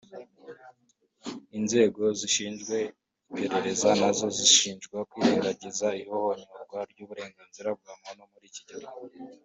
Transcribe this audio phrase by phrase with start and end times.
[1.57, 2.77] Inzego zishinzwe
[3.33, 9.03] iperereza na zo zishinjwa kwirengagiza ihonyorwa ry’uburenganzira bwa muntu muri iki gihugu